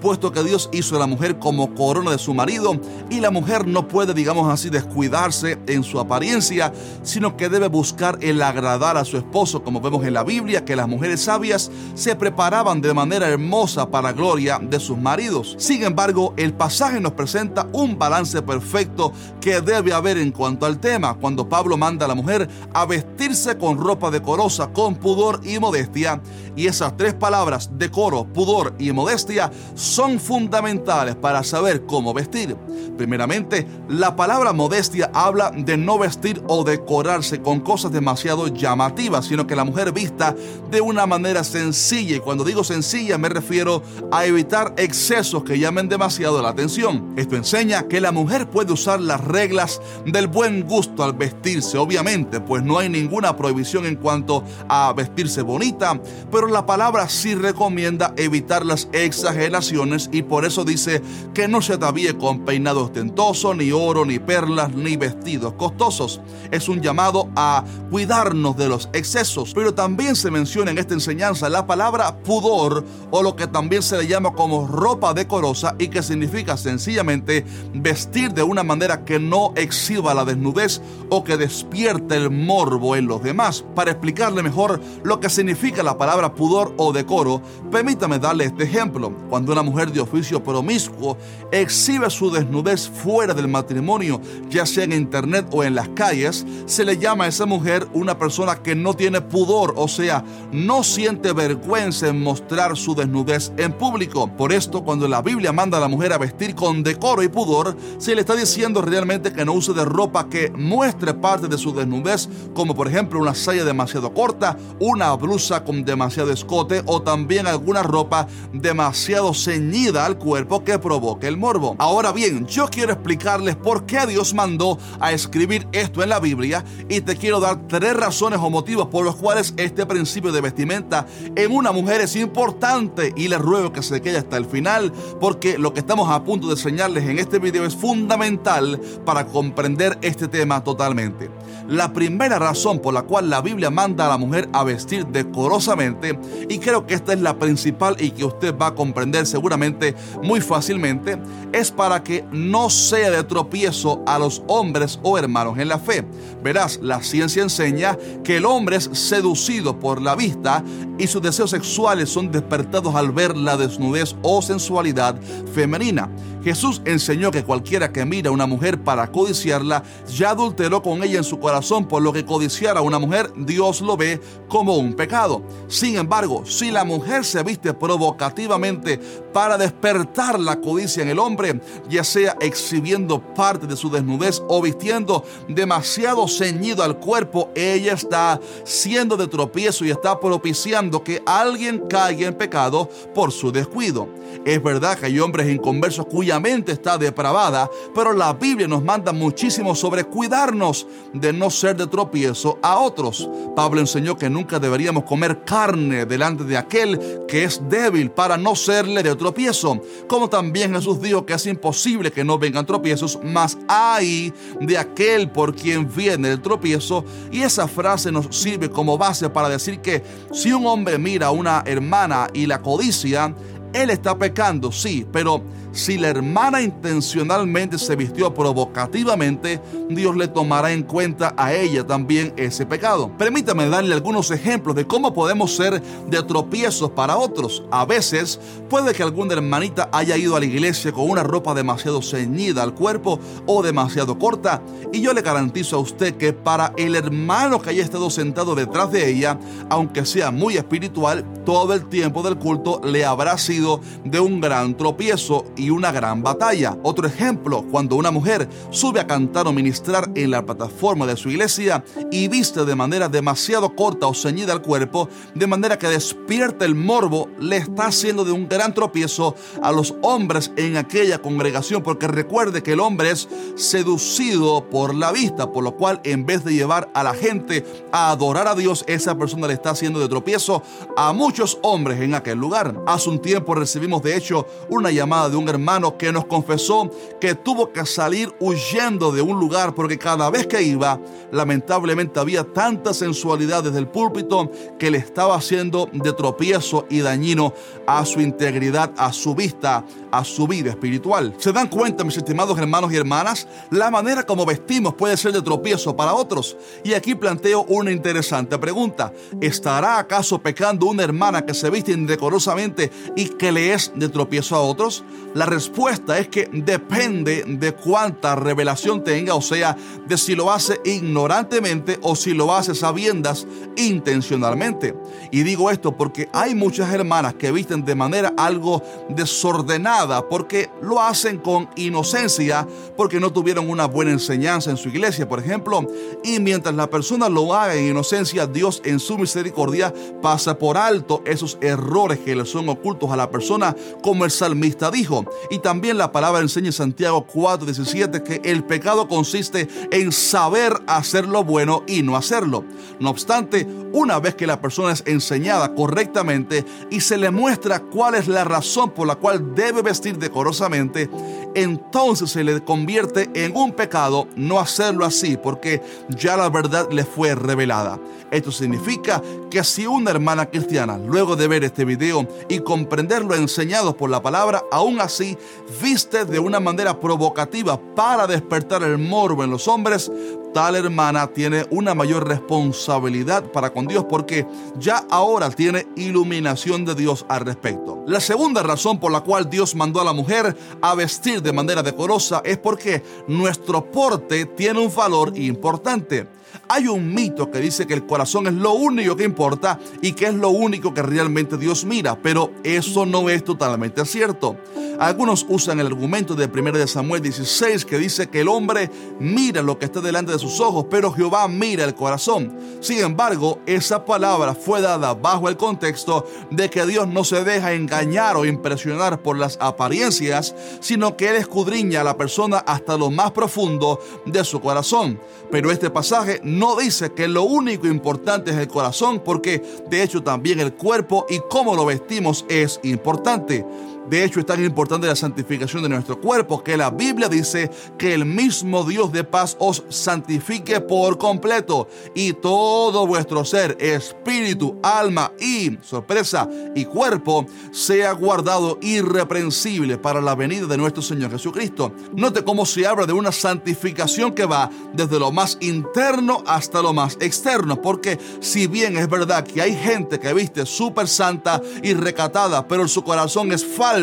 puesto 0.00 0.32
que 0.32 0.42
Dios 0.42 0.68
hizo 0.72 0.96
a 0.96 0.98
la 0.98 1.06
mujer 1.06 1.38
como 1.38 1.74
corona 1.74 2.10
de 2.10 2.18
su 2.18 2.34
marido 2.34 2.78
y 3.10 3.20
la 3.20 3.30
mujer 3.30 3.66
no 3.66 3.88
puede, 3.88 4.14
digamos 4.14 4.52
así, 4.52 4.70
descuidarse 4.70 5.58
en 5.66 5.82
su 5.82 5.98
apariencia, 6.00 6.72
sino 7.02 7.36
que 7.36 7.48
debe 7.48 7.68
buscar 7.68 8.18
el 8.20 8.42
agradar 8.42 8.96
a 8.96 9.04
su 9.04 9.16
esposo, 9.16 9.62
como 9.62 9.80
vemos 9.80 10.04
en 10.04 10.14
la 10.14 10.24
Biblia, 10.24 10.64
que 10.64 10.76
las 10.76 10.88
mujeres 10.88 11.22
sabias 11.22 11.70
se 11.94 12.16
preparaban 12.16 12.80
de 12.80 12.94
manera 12.94 13.28
hermosa 13.28 13.90
para 13.90 14.12
gloria 14.12 14.58
de 14.58 14.80
sus 14.80 14.98
maridos. 14.98 15.54
Sin 15.58 15.82
embargo, 15.82 16.34
el 16.36 16.52
pasaje 16.54 17.00
nos 17.00 17.12
presenta 17.12 17.66
un 17.72 17.98
balance 17.98 18.40
perfecto 18.42 19.12
que 19.40 19.60
debe 19.60 19.92
haber 19.92 20.18
en 20.18 20.32
cuanto 20.32 20.66
al 20.66 20.78
tema, 20.78 21.14
cuando 21.14 21.48
Pablo 21.48 21.76
manda 21.76 22.04
a 22.04 22.08
la 22.08 22.14
mujer 22.14 22.48
a 22.72 22.86
vestirse 22.86 23.56
con 23.58 23.78
ropa 23.78 24.10
decorosa, 24.10 24.68
con 24.72 24.94
pudor 24.96 25.40
y 25.44 25.58
modestia. 25.58 26.20
Y 26.56 26.66
esas 26.66 26.96
tres 26.96 27.14
palabras, 27.14 27.70
decoro, 27.76 28.24
pudor 28.24 28.74
y 28.78 28.92
modestia, 28.92 29.33
son 29.74 30.20
fundamentales 30.20 31.16
para 31.16 31.42
saber 31.42 31.84
cómo 31.86 32.14
vestir. 32.14 32.56
Primeramente, 32.96 33.66
la 33.88 34.14
palabra 34.14 34.52
modestia 34.52 35.10
habla 35.12 35.50
de 35.50 35.76
no 35.76 35.98
vestir 35.98 36.42
o 36.46 36.64
decorarse 36.64 37.42
con 37.42 37.60
cosas 37.60 37.92
demasiado 37.92 38.48
llamativas, 38.48 39.26
sino 39.26 39.46
que 39.46 39.56
la 39.56 39.64
mujer 39.64 39.92
vista 39.92 40.34
de 40.70 40.80
una 40.80 41.06
manera 41.06 41.44
sencilla. 41.44 42.16
Y 42.16 42.20
cuando 42.20 42.44
digo 42.44 42.64
sencilla 42.64 43.18
me 43.18 43.28
refiero 43.28 43.82
a 44.12 44.24
evitar 44.26 44.74
excesos 44.76 45.44
que 45.44 45.58
llamen 45.58 45.88
demasiado 45.88 46.40
la 46.42 46.50
atención. 46.50 47.14
Esto 47.16 47.36
enseña 47.36 47.88
que 47.88 48.00
la 48.00 48.12
mujer 48.12 48.48
puede 48.48 48.72
usar 48.72 49.00
las 49.00 49.22
reglas 49.22 49.80
del 50.06 50.28
buen 50.28 50.66
gusto 50.66 51.02
al 51.02 51.12
vestirse, 51.12 51.78
obviamente, 51.78 52.40
pues 52.40 52.62
no 52.62 52.78
hay 52.78 52.88
ninguna 52.88 53.36
prohibición 53.36 53.86
en 53.86 53.96
cuanto 53.96 54.44
a 54.68 54.92
vestirse 54.92 55.42
bonita, 55.42 56.00
pero 56.30 56.46
la 56.46 56.66
palabra 56.66 57.08
sí 57.08 57.34
recomienda 57.34 58.14
evitar 58.16 58.64
las 58.64 58.88
exageraciones 59.24 60.10
y 60.12 60.22
por 60.22 60.44
eso 60.44 60.64
dice 60.64 61.00
que 61.32 61.48
no 61.48 61.62
se 61.62 61.74
atavíe 61.74 62.16
con 62.18 62.44
peinado 62.44 62.84
ostentoso, 62.84 63.54
ni 63.54 63.72
oro, 63.72 64.04
ni 64.04 64.18
perlas, 64.18 64.72
ni 64.74 64.96
vestidos 64.96 65.54
costosos. 65.54 66.20
Es 66.50 66.68
un 66.68 66.82
llamado 66.82 67.30
a 67.34 67.64
cuidarnos 67.90 68.56
de 68.56 68.68
los 68.68 68.90
excesos, 68.92 69.52
pero 69.54 69.72
también 69.72 70.14
se 70.14 70.30
menciona 70.30 70.70
en 70.70 70.78
esta 70.78 70.94
enseñanza 70.94 71.48
la 71.48 71.66
palabra 71.66 72.18
pudor 72.18 72.84
o 73.10 73.22
lo 73.22 73.34
que 73.34 73.46
también 73.46 73.82
se 73.82 73.96
le 73.96 74.06
llama 74.06 74.34
como 74.34 74.66
ropa 74.66 75.14
decorosa 75.14 75.74
y 75.78 75.88
que 75.88 76.02
significa 76.02 76.56
sencillamente 76.56 77.46
vestir 77.72 78.34
de 78.34 78.42
una 78.42 78.62
manera 78.62 79.04
que 79.04 79.18
no 79.18 79.52
exhiba 79.56 80.12
la 80.12 80.24
desnudez 80.24 80.82
o 81.08 81.24
que 81.24 81.36
despierte 81.36 82.16
el 82.16 82.30
morbo 82.30 82.94
en 82.96 83.06
los 83.06 83.22
demás. 83.22 83.64
Para 83.74 83.92
explicarle 83.92 84.42
mejor 84.42 84.80
lo 85.02 85.18
que 85.18 85.30
significa 85.30 85.82
la 85.82 85.96
palabra 85.96 86.34
pudor 86.34 86.74
o 86.76 86.92
decoro, 86.92 87.40
permítame 87.70 88.18
darle 88.18 88.44
este 88.44 88.64
ejemplo. 88.64 89.13
Cuando 89.28 89.52
una 89.52 89.62
mujer 89.62 89.90
de 89.90 90.00
oficio 90.00 90.42
promiscuo 90.42 91.16
exhibe 91.50 92.08
su 92.10 92.30
desnudez 92.30 92.88
fuera 92.88 93.34
del 93.34 93.48
matrimonio, 93.48 94.20
ya 94.48 94.64
sea 94.64 94.84
en 94.84 94.92
internet 94.92 95.46
o 95.50 95.64
en 95.64 95.74
las 95.74 95.88
calles, 95.88 96.46
se 96.66 96.84
le 96.84 96.98
llama 96.98 97.24
a 97.24 97.28
esa 97.28 97.46
mujer 97.46 97.86
una 97.94 98.18
persona 98.18 98.62
que 98.62 98.74
no 98.74 98.94
tiene 98.94 99.20
pudor, 99.20 99.74
o 99.76 99.88
sea, 99.88 100.24
no 100.52 100.84
siente 100.84 101.32
vergüenza 101.32 102.08
en 102.08 102.22
mostrar 102.22 102.76
su 102.76 102.94
desnudez 102.94 103.52
en 103.56 103.72
público. 103.72 104.28
Por 104.28 104.52
esto, 104.52 104.84
cuando 104.84 105.08
la 105.08 105.22
Biblia 105.22 105.52
manda 105.52 105.78
a 105.78 105.80
la 105.80 105.88
mujer 105.88 106.12
a 106.12 106.18
vestir 106.18 106.54
con 106.54 106.82
decoro 106.82 107.22
y 107.22 107.28
pudor, 107.28 107.76
se 107.98 108.14
le 108.14 108.20
está 108.20 108.36
diciendo 108.36 108.82
realmente 108.82 109.32
que 109.32 109.44
no 109.44 109.54
use 109.54 109.72
de 109.72 109.84
ropa 109.84 110.28
que 110.28 110.50
muestre 110.50 111.14
parte 111.14 111.48
de 111.48 111.58
su 111.58 111.72
desnudez, 111.72 112.28
como 112.54 112.74
por 112.74 112.88
ejemplo 112.88 113.18
una 113.18 113.34
saya 113.34 113.64
demasiado 113.64 114.12
corta, 114.14 114.56
una 114.78 115.12
blusa 115.14 115.64
con 115.64 115.84
demasiado 115.84 116.30
escote 116.30 116.82
o 116.86 117.02
también 117.02 117.46
alguna 117.46 117.82
ropa 117.82 118.28
demasiado 118.52 118.93
ceñida 118.94 120.06
al 120.06 120.18
cuerpo 120.18 120.64
que 120.64 120.78
provoque 120.78 121.26
el 121.26 121.36
morbo. 121.36 121.76
Ahora 121.78 122.12
bien, 122.12 122.46
yo 122.46 122.68
quiero 122.68 122.92
explicarles 122.92 123.56
por 123.56 123.86
qué 123.86 124.06
Dios 124.06 124.34
mandó 124.34 124.78
a 125.00 125.12
escribir 125.12 125.66
esto 125.72 126.02
en 126.02 126.08
la 126.08 126.20
Biblia 126.20 126.64
y 126.88 127.00
te 127.00 127.16
quiero 127.16 127.40
dar 127.40 127.66
tres 127.68 127.94
razones 127.94 128.38
o 128.42 128.50
motivos 128.50 128.86
por 128.88 129.04
los 129.04 129.16
cuales 129.16 129.54
este 129.56 129.86
principio 129.86 130.32
de 130.32 130.40
vestimenta 130.40 131.06
en 131.34 131.52
una 131.52 131.72
mujer 131.72 132.00
es 132.00 132.16
importante 132.16 133.12
y 133.16 133.28
les 133.28 133.40
ruego 133.40 133.72
que 133.72 133.82
se 133.82 134.00
quede 134.00 134.18
hasta 134.18 134.36
el 134.36 134.46
final 134.46 134.92
porque 135.20 135.58
lo 135.58 135.74
que 135.74 135.80
estamos 135.80 136.10
a 136.10 136.22
punto 136.24 136.46
de 136.46 136.54
enseñarles 136.54 137.04
en 137.04 137.18
este 137.18 137.38
video 137.38 137.64
es 137.64 137.74
fundamental 137.74 138.80
para 139.04 139.26
comprender 139.26 139.98
este 140.02 140.28
tema 140.28 140.62
totalmente. 140.62 141.30
La 141.68 141.92
primera 141.92 142.38
razón 142.38 142.78
por 142.78 142.92
la 142.92 143.02
cual 143.02 143.30
la 143.30 143.40
Biblia 143.40 143.70
manda 143.70 144.06
a 144.06 144.10
la 144.10 144.18
mujer 144.18 144.48
a 144.52 144.64
vestir 144.64 145.06
decorosamente, 145.06 146.18
y 146.48 146.58
creo 146.58 146.86
que 146.86 146.94
esta 146.94 147.12
es 147.14 147.20
la 147.20 147.38
principal 147.38 147.96
y 147.98 148.10
que 148.10 148.24
usted 148.24 148.54
va 148.56 148.68
a 148.68 148.74
comprender 148.74 149.26
seguramente 149.26 149.94
muy 150.22 150.40
fácilmente, 150.40 151.18
es 151.52 151.70
para 151.70 152.02
que 152.02 152.24
no 152.32 152.68
sea 152.68 153.10
de 153.10 153.24
tropiezo 153.24 154.02
a 154.06 154.18
los 154.18 154.42
hombres 154.46 154.98
o 155.02 155.16
hermanos 155.16 155.58
en 155.58 155.68
la 155.68 155.78
fe. 155.78 156.04
Verás, 156.42 156.78
la 156.82 157.02
ciencia 157.02 157.42
enseña 157.42 157.96
que 158.22 158.36
el 158.36 158.44
hombre 158.44 158.76
es 158.76 158.90
seducido 158.92 159.78
por 159.78 160.02
la 160.02 160.14
vista 160.14 160.62
y 160.98 161.06
sus 161.06 161.22
deseos 161.22 161.50
sexuales 161.50 162.10
son 162.10 162.30
despertados 162.30 162.94
al 162.94 163.10
ver 163.10 163.36
la 163.36 163.56
desnudez 163.56 164.14
o 164.22 164.42
sensualidad 164.42 165.18
femenina. 165.54 166.10
Jesús 166.44 166.82
enseñó 166.84 167.30
que 167.30 167.42
cualquiera 167.42 167.90
que 167.90 168.04
mira 168.04 168.28
a 168.28 168.32
una 168.32 168.46
mujer 168.46 168.84
para 168.84 169.10
codiciarla 169.10 169.82
ya 170.06 170.30
adulteró 170.30 170.82
con 170.82 171.02
ella 171.02 171.16
en 171.16 171.24
su 171.24 171.40
corazón, 171.40 171.88
por 171.88 172.02
lo 172.02 172.12
que 172.12 172.26
codiciar 172.26 172.76
a 172.76 172.82
una 172.82 172.98
mujer 172.98 173.32
Dios 173.34 173.80
lo 173.80 173.96
ve 173.96 174.20
como 174.48 174.76
un 174.76 174.92
pecado. 174.92 175.42
Sin 175.68 175.96
embargo, 175.96 176.44
si 176.46 176.70
la 176.70 176.84
mujer 176.84 177.24
se 177.24 177.42
viste 177.42 177.72
provocativamente 177.72 179.00
para 179.32 179.56
despertar 179.56 180.38
la 180.38 180.60
codicia 180.60 181.02
en 181.02 181.08
el 181.08 181.18
hombre, 181.18 181.60
ya 181.88 182.04
sea 182.04 182.36
exhibiendo 182.40 183.20
parte 183.34 183.66
de 183.66 183.74
su 183.74 183.90
desnudez 183.90 184.42
o 184.46 184.60
vistiendo 184.60 185.24
demasiado 185.48 186.28
ceñido 186.28 186.82
al 186.82 186.98
cuerpo, 186.98 187.50
ella 187.54 187.94
está 187.94 188.38
siendo 188.64 189.16
de 189.16 189.28
tropiezo 189.28 189.84
y 189.86 189.90
está 189.90 190.20
propiciando 190.20 191.02
que 191.02 191.22
alguien 191.24 191.84
caiga 191.88 192.28
en 192.28 192.34
pecado 192.34 192.88
por 193.14 193.32
su 193.32 193.50
descuido. 193.50 194.08
Es 194.44 194.62
verdad 194.62 194.98
que 194.98 195.06
hay 195.06 195.18
hombres 195.20 195.48
inconversos 195.48 196.06
cuya 196.06 196.33
está 196.66 196.98
depravada, 196.98 197.70
pero 197.94 198.12
la 198.12 198.32
Biblia 198.32 198.66
nos 198.66 198.82
manda 198.82 199.12
muchísimo 199.12 199.74
sobre 199.74 200.04
cuidarnos 200.04 200.86
de 201.12 201.32
no 201.32 201.48
ser 201.48 201.76
de 201.76 201.86
tropiezo 201.86 202.58
a 202.62 202.78
otros. 202.78 203.28
Pablo 203.54 203.80
enseñó 203.80 204.16
que 204.16 204.28
nunca 204.28 204.58
deberíamos 204.58 205.04
comer 205.04 205.44
carne 205.44 206.06
delante 206.06 206.44
de 206.44 206.56
aquel 206.56 207.24
que 207.28 207.44
es 207.44 207.60
débil 207.68 208.10
para 208.10 208.36
no 208.36 208.56
serle 208.56 209.02
de 209.02 209.14
tropiezo. 209.14 209.80
Como 210.08 210.28
también 210.28 210.74
Jesús 210.74 211.00
dijo 211.00 211.24
que 211.24 211.34
es 211.34 211.46
imposible 211.46 212.10
que 212.10 212.24
no 212.24 212.38
vengan 212.38 212.66
tropiezos, 212.66 213.18
mas 213.22 213.56
hay 213.68 214.32
de 214.60 214.76
aquel 214.76 215.30
por 215.30 215.54
quien 215.54 215.88
viene 215.88 216.30
el 216.30 216.42
tropiezo. 216.42 217.04
Y 217.30 217.42
esa 217.42 217.68
frase 217.68 218.10
nos 218.10 218.34
sirve 218.36 218.70
como 218.70 218.98
base 218.98 219.30
para 219.30 219.48
decir 219.48 219.80
que 219.80 220.02
si 220.32 220.52
un 220.52 220.66
hombre 220.66 220.98
mira 220.98 221.28
a 221.28 221.30
una 221.30 221.62
hermana 221.64 222.28
y 222.32 222.46
la 222.46 222.60
codicia, 222.60 223.34
él 223.72 223.90
está 223.90 224.16
pecando, 224.16 224.70
sí, 224.70 225.04
pero 225.10 225.42
si 225.74 225.98
la 225.98 226.08
hermana 226.08 226.62
intencionalmente 226.62 227.78
se 227.78 227.96
vistió 227.96 228.32
provocativamente, 228.32 229.60
Dios 229.90 230.16
le 230.16 230.28
tomará 230.28 230.72
en 230.72 230.84
cuenta 230.84 231.34
a 231.36 231.52
ella 231.52 231.84
también 231.84 232.32
ese 232.36 232.64
pecado. 232.64 233.10
Permítame 233.18 233.68
darle 233.68 233.92
algunos 233.92 234.30
ejemplos 234.30 234.76
de 234.76 234.86
cómo 234.86 235.12
podemos 235.12 235.54
ser 235.54 235.82
de 235.82 236.22
tropiezos 236.22 236.90
para 236.90 237.16
otros. 237.16 237.64
A 237.72 237.84
veces 237.84 238.38
puede 238.70 238.94
que 238.94 239.02
alguna 239.02 239.34
hermanita 239.34 239.88
haya 239.92 240.16
ido 240.16 240.36
a 240.36 240.40
la 240.40 240.46
iglesia 240.46 240.92
con 240.92 241.10
una 241.10 241.24
ropa 241.24 241.54
demasiado 241.54 242.00
ceñida 242.02 242.62
al 242.62 242.74
cuerpo 242.74 243.18
o 243.46 243.62
demasiado 243.62 244.18
corta 244.18 244.62
y 244.92 245.00
yo 245.00 245.12
le 245.12 245.22
garantizo 245.22 245.76
a 245.76 245.80
usted 245.80 246.14
que 246.14 246.32
para 246.32 246.72
el 246.76 246.94
hermano 246.94 247.60
que 247.60 247.70
haya 247.70 247.82
estado 247.82 248.10
sentado 248.10 248.54
detrás 248.54 248.92
de 248.92 249.10
ella, 249.10 249.38
aunque 249.68 250.06
sea 250.06 250.30
muy 250.30 250.56
espiritual, 250.56 251.24
todo 251.44 251.74
el 251.74 251.86
tiempo 251.88 252.22
del 252.22 252.36
culto 252.36 252.80
le 252.84 253.04
habrá 253.04 253.36
sido 253.38 253.80
de 254.04 254.20
un 254.20 254.40
gran 254.40 254.76
tropiezo 254.76 255.44
una 255.70 255.92
gran 255.92 256.22
batalla. 256.22 256.76
Otro 256.82 257.06
ejemplo, 257.06 257.64
cuando 257.70 257.96
una 257.96 258.10
mujer 258.10 258.48
sube 258.70 259.00
a 259.00 259.06
cantar 259.06 259.46
o 259.46 259.52
ministrar 259.52 260.10
en 260.14 260.30
la 260.30 260.44
plataforma 260.44 261.06
de 261.06 261.16
su 261.16 261.30
iglesia 261.30 261.84
y 262.10 262.28
viste 262.28 262.64
de 262.64 262.74
manera 262.74 263.08
demasiado 263.08 263.74
corta 263.74 264.06
o 264.06 264.14
ceñida 264.14 264.52
al 264.52 264.62
cuerpo, 264.62 265.08
de 265.34 265.46
manera 265.46 265.78
que 265.78 265.88
despierta 265.88 266.64
el 266.64 266.74
morbo, 266.74 267.28
le 267.38 267.58
está 267.58 267.86
haciendo 267.86 268.24
de 268.24 268.32
un 268.32 268.48
gran 268.48 268.74
tropiezo 268.74 269.34
a 269.62 269.72
los 269.72 269.94
hombres 270.02 270.52
en 270.56 270.76
aquella 270.76 271.20
congregación, 271.20 271.82
porque 271.82 272.08
recuerde 272.08 272.62
que 272.62 272.72
el 272.72 272.80
hombre 272.80 273.10
es 273.10 273.28
seducido 273.56 274.68
por 274.70 274.94
la 274.94 275.12
vista, 275.12 275.50
por 275.50 275.64
lo 275.64 275.76
cual 275.76 276.00
en 276.04 276.26
vez 276.26 276.44
de 276.44 276.54
llevar 276.54 276.90
a 276.94 277.02
la 277.02 277.14
gente 277.14 277.64
a 277.92 278.10
adorar 278.10 278.48
a 278.48 278.54
Dios, 278.54 278.84
esa 278.86 279.16
persona 279.16 279.46
le 279.46 279.54
está 279.54 279.70
haciendo 279.70 280.00
de 280.00 280.08
tropiezo 280.08 280.62
a 280.96 281.12
muchos 281.12 281.58
hombres 281.62 282.00
en 282.00 282.14
aquel 282.14 282.38
lugar. 282.38 282.82
Hace 282.86 283.10
un 283.10 283.18
tiempo 283.20 283.54
recibimos 283.54 284.02
de 284.02 284.16
hecho 284.16 284.46
una 284.68 284.90
llamada 284.90 285.28
de 285.28 285.36
un 285.36 285.44
hermano 285.54 285.96
que 285.96 286.12
nos 286.12 286.26
confesó 286.26 286.90
que 287.20 287.34
tuvo 287.34 287.72
que 287.72 287.86
salir 287.86 288.34
huyendo 288.40 289.12
de 289.12 289.22
un 289.22 289.38
lugar 289.38 289.74
porque 289.74 289.98
cada 289.98 290.30
vez 290.30 290.46
que 290.46 290.62
iba, 290.62 291.00
lamentablemente 291.32 292.20
había 292.20 292.44
tanta 292.44 292.92
sensualidad 292.94 293.64
desde 293.64 293.78
el 293.78 293.88
púlpito 293.88 294.50
que 294.78 294.90
le 294.90 294.98
estaba 294.98 295.36
haciendo 295.36 295.88
de 295.92 296.12
tropiezo 296.12 296.86
y 296.90 297.00
dañino 297.00 297.52
a 297.86 298.04
su 298.04 298.20
integridad, 298.20 298.92
a 298.96 299.12
su 299.12 299.34
vista, 299.34 299.84
a 300.10 300.24
su 300.24 300.46
vida 300.46 300.70
espiritual. 300.70 301.34
¿Se 301.38 301.52
dan 301.52 301.68
cuenta, 301.68 302.04
mis 302.04 302.16
estimados 302.16 302.58
hermanos 302.58 302.92
y 302.92 302.96
hermanas? 302.96 303.46
La 303.70 303.90
manera 303.90 304.24
como 304.24 304.46
vestimos 304.46 304.94
puede 304.94 305.16
ser 305.16 305.32
de 305.32 305.42
tropiezo 305.42 305.96
para 305.96 306.14
otros. 306.14 306.56
Y 306.82 306.94
aquí 306.94 307.14
planteo 307.14 307.64
una 307.68 307.90
interesante 307.90 308.58
pregunta. 308.58 309.12
¿Estará 309.40 309.98
acaso 309.98 310.38
pecando 310.38 310.86
una 310.86 311.04
hermana 311.04 311.44
que 311.44 311.54
se 311.54 311.70
viste 311.70 311.92
indecorosamente 311.92 312.90
y 313.16 313.28
que 313.30 313.52
le 313.52 313.72
es 313.72 313.92
de 313.94 314.08
tropiezo 314.08 314.56
a 314.56 314.60
otros? 314.60 315.04
La 315.44 315.50
respuesta 315.50 316.18
es 316.18 316.28
que 316.28 316.48
depende 316.50 317.44
de 317.46 317.72
cuánta 317.72 318.34
revelación 318.34 319.04
tenga, 319.04 319.34
o 319.34 319.42
sea, 319.42 319.76
de 320.06 320.16
si 320.16 320.34
lo 320.34 320.50
hace 320.50 320.80
ignorantemente 320.86 321.98
o 322.00 322.16
si 322.16 322.32
lo 322.32 322.54
hace 322.54 322.74
sabiendas 322.74 323.46
intencionalmente. 323.76 324.94
Y 325.30 325.42
digo 325.42 325.70
esto 325.70 325.98
porque 325.98 326.30
hay 326.32 326.54
muchas 326.54 326.90
hermanas 326.94 327.34
que 327.34 327.52
visten 327.52 327.84
de 327.84 327.94
manera 327.94 328.32
algo 328.38 328.82
desordenada 329.10 330.26
porque 330.30 330.70
lo 330.80 330.98
hacen 330.98 331.36
con 331.36 331.68
inocencia, 331.76 332.66
porque 332.96 333.20
no 333.20 333.30
tuvieron 333.30 333.68
una 333.68 333.84
buena 333.84 334.12
enseñanza 334.12 334.70
en 334.70 334.78
su 334.78 334.88
iglesia, 334.88 335.28
por 335.28 335.40
ejemplo. 335.40 335.86
Y 336.22 336.40
mientras 336.40 336.74
la 336.74 336.88
persona 336.88 337.28
lo 337.28 337.52
haga 337.52 337.74
en 337.74 337.90
inocencia, 337.90 338.46
Dios 338.46 338.80
en 338.86 338.98
su 338.98 339.18
misericordia 339.18 339.92
pasa 340.22 340.58
por 340.58 340.78
alto 340.78 341.22
esos 341.26 341.58
errores 341.60 342.20
que 342.20 342.34
le 342.34 342.46
son 342.46 342.70
ocultos 342.70 343.10
a 343.10 343.16
la 343.16 343.30
persona, 343.30 343.76
como 344.00 344.24
el 344.24 344.30
salmista 344.30 344.90
dijo. 344.90 345.23
Y 345.50 345.58
también 345.58 345.98
la 345.98 346.12
palabra 346.12 346.40
enseña 346.40 346.66
en 346.66 346.72
Santiago 346.72 347.26
4:17 347.26 348.22
que 348.22 348.40
el 348.44 348.64
pecado 348.64 349.08
consiste 349.08 349.68
en 349.90 350.12
saber 350.12 350.72
hacer 350.86 351.26
lo 351.26 351.44
bueno 351.44 351.82
y 351.86 352.02
no 352.02 352.16
hacerlo. 352.16 352.64
No 353.00 353.10
obstante, 353.10 353.66
una 353.92 354.18
vez 354.18 354.34
que 354.34 354.46
la 354.46 354.60
persona 354.60 354.92
es 354.92 355.02
enseñada 355.06 355.74
correctamente 355.74 356.64
y 356.90 357.00
se 357.00 357.16
le 357.16 357.30
muestra 357.30 357.80
cuál 357.80 358.14
es 358.14 358.28
la 358.28 358.44
razón 358.44 358.90
por 358.90 359.06
la 359.06 359.16
cual 359.16 359.54
debe 359.54 359.82
vestir 359.82 360.18
decorosamente, 360.18 361.08
entonces 361.54 362.30
se 362.30 362.44
le 362.44 362.62
convierte 362.62 363.30
en 363.34 363.56
un 363.56 363.72
pecado 363.72 364.28
no 364.36 364.58
hacerlo 364.58 365.04
así, 365.04 365.36
porque 365.36 365.82
ya 366.08 366.36
la 366.36 366.48
verdad 366.48 366.88
le 366.90 367.04
fue 367.04 367.34
revelada. 367.34 367.98
Esto 368.34 368.50
significa 368.50 369.22
que 369.48 369.62
si 369.62 369.86
una 369.86 370.10
hermana 370.10 370.46
cristiana, 370.50 370.98
luego 370.98 371.36
de 371.36 371.46
ver 371.46 371.62
este 371.62 371.84
video 371.84 372.26
y 372.48 372.58
comprender 372.58 373.24
lo 373.24 373.36
enseñado 373.36 373.96
por 373.96 374.10
la 374.10 374.20
palabra, 374.20 374.64
aún 374.72 375.00
así 375.00 375.38
viste 375.80 376.24
de 376.24 376.40
una 376.40 376.58
manera 376.58 376.98
provocativa 376.98 377.80
para 377.94 378.26
despertar 378.26 378.82
el 378.82 378.98
morbo 378.98 379.44
en 379.44 379.50
los 379.50 379.68
hombres, 379.68 380.10
tal 380.52 380.74
hermana 380.74 381.28
tiene 381.28 381.64
una 381.70 381.94
mayor 381.94 382.26
responsabilidad 382.26 383.52
para 383.52 383.72
con 383.72 383.86
Dios 383.86 384.04
porque 384.10 384.44
ya 384.80 385.04
ahora 385.10 385.48
tiene 385.50 385.86
iluminación 385.94 386.84
de 386.84 386.96
Dios 386.96 387.24
al 387.28 387.44
respecto. 387.44 388.02
La 388.08 388.18
segunda 388.18 388.64
razón 388.64 388.98
por 388.98 389.12
la 389.12 389.20
cual 389.20 389.48
Dios 389.48 389.76
mandó 389.76 390.00
a 390.00 390.04
la 390.04 390.12
mujer 390.12 390.56
a 390.82 390.96
vestir 390.96 391.40
de 391.40 391.52
manera 391.52 391.84
decorosa 391.84 392.42
es 392.44 392.58
porque 392.58 393.00
nuestro 393.28 393.92
porte 393.92 394.44
tiene 394.46 394.80
un 394.80 394.92
valor 394.92 395.38
importante. 395.38 396.26
Hay 396.68 396.88
un 396.88 397.14
mito 397.14 397.50
que 397.50 397.58
dice 397.58 397.86
que 397.86 397.94
el 397.94 398.06
corazón 398.06 398.46
es 398.46 398.54
lo 398.54 398.72
único 398.72 399.16
que 399.16 399.24
importa 399.24 399.78
y 400.02 400.12
que 400.12 400.26
es 400.26 400.34
lo 400.34 400.50
único 400.50 400.94
que 400.94 401.02
realmente 401.02 401.56
Dios 401.56 401.84
mira, 401.84 402.16
pero 402.20 402.52
eso 402.62 403.06
no 403.06 403.28
es 403.28 403.44
totalmente 403.44 404.04
cierto. 404.04 404.56
Algunos 404.98 405.44
usan 405.48 405.80
el 405.80 405.86
argumento 405.86 406.34
de 406.34 406.46
1 406.46 406.86
Samuel 406.86 407.20
16 407.20 407.84
que 407.84 407.98
dice 407.98 408.28
que 408.28 408.42
el 408.42 408.48
hombre 408.48 408.90
mira 409.18 409.60
lo 409.60 409.78
que 409.78 409.86
está 409.86 410.00
delante 410.00 410.32
de 410.32 410.38
sus 410.38 410.60
ojos, 410.60 410.86
pero 410.88 411.12
Jehová 411.12 411.48
mira 411.48 411.84
el 411.84 411.94
corazón. 411.94 412.56
Sin 412.80 412.98
embargo, 413.00 413.58
esa 413.66 414.04
palabra 414.04 414.54
fue 414.54 414.80
dada 414.80 415.14
bajo 415.14 415.48
el 415.48 415.56
contexto 415.56 416.26
de 416.50 416.70
que 416.70 416.86
Dios 416.86 417.08
no 417.08 417.24
se 417.24 417.42
deja 417.42 417.72
engañar 417.72 418.36
o 418.36 418.44
impresionar 418.44 419.20
por 419.20 419.36
las 419.36 419.58
apariencias, 419.60 420.54
sino 420.80 421.16
que 421.16 421.30
Él 421.30 421.36
escudriña 421.36 422.02
a 422.02 422.04
la 422.04 422.16
persona 422.16 422.58
hasta 422.58 422.96
lo 422.96 423.10
más 423.10 423.32
profundo 423.32 424.00
de 424.26 424.44
su 424.44 424.60
corazón. 424.60 425.18
Pero 425.50 425.70
este 425.70 425.90
pasaje 425.90 426.40
no 426.44 426.76
dice 426.76 427.12
que 427.12 427.26
lo 427.28 427.42
único 427.42 427.86
importante 427.86 428.50
es 428.50 428.56
el 428.56 428.68
corazón, 428.68 429.22
porque 429.24 429.62
de 429.88 430.02
hecho 430.02 430.22
también 430.22 430.60
el 430.60 430.74
cuerpo 430.74 431.26
y 431.28 431.40
cómo 431.50 431.74
lo 431.74 431.86
vestimos 431.86 432.44
es 432.48 432.80
importante. 432.82 433.64
De 434.08 434.22
hecho, 434.22 434.40
es 434.40 434.46
tan 434.46 434.62
importante 434.62 435.06
la 435.06 435.16
santificación 435.16 435.82
de 435.82 435.88
nuestro 435.88 436.20
cuerpo 436.20 436.62
que 436.62 436.76
la 436.76 436.90
Biblia 436.90 437.28
dice 437.28 437.70
que 437.98 438.12
el 438.12 438.24
mismo 438.24 438.84
Dios 438.84 439.12
de 439.12 439.24
paz 439.24 439.56
os 439.58 439.82
santifique 439.88 440.80
por 440.80 441.16
completo 441.16 441.88
y 442.14 442.34
todo 442.34 443.06
vuestro 443.06 443.44
ser, 443.44 443.76
espíritu, 443.80 444.78
alma 444.82 445.32
y, 445.40 445.78
sorpresa, 445.82 446.48
y 446.74 446.84
cuerpo 446.84 447.46
sea 447.72 448.12
guardado 448.12 448.78
irreprensible 448.82 449.98
para 449.98 450.20
la 450.20 450.34
venida 450.34 450.66
de 450.66 450.76
nuestro 450.76 451.02
Señor 451.02 451.30
Jesucristo. 451.30 451.92
Note 452.14 452.44
cómo 452.44 452.66
se 452.66 452.86
habla 452.86 453.06
de 453.06 453.12
una 453.12 453.32
santificación 453.32 454.32
que 454.32 454.44
va 454.44 454.70
desde 454.92 455.18
lo 455.18 455.32
más 455.32 455.56
interno 455.60 456.42
hasta 456.46 456.82
lo 456.82 456.92
más 456.92 457.16
externo, 457.20 457.80
porque 457.80 458.18
si 458.40 458.66
bien 458.66 458.96
es 458.96 459.08
verdad 459.08 459.44
que 459.44 459.62
hay 459.62 459.74
gente 459.74 460.20
que 460.20 460.34
viste 460.34 460.66
súper 460.66 461.08
santa 461.08 461.60
y 461.82 461.94
recatada, 461.94 462.66
pero 462.68 462.86
su 462.86 463.02
corazón 463.02 463.52
es 463.52 463.64
falso, 463.64 463.93